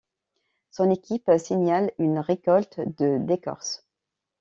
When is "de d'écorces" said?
2.97-3.85